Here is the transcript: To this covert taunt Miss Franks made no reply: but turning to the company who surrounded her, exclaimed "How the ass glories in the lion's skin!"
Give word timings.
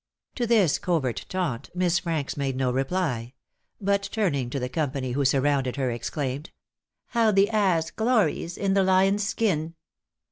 To 0.33 0.47
this 0.47 0.79
covert 0.79 1.27
taunt 1.29 1.69
Miss 1.75 1.99
Franks 1.99 2.35
made 2.35 2.55
no 2.55 2.71
reply: 2.71 3.33
but 3.79 4.09
turning 4.11 4.49
to 4.49 4.59
the 4.59 4.67
company 4.67 5.11
who 5.11 5.23
surrounded 5.23 5.75
her, 5.75 5.91
exclaimed 5.91 6.49
"How 7.09 7.29
the 7.29 7.51
ass 7.51 7.91
glories 7.91 8.57
in 8.57 8.73
the 8.73 8.81
lion's 8.81 9.21
skin!" 9.23 9.75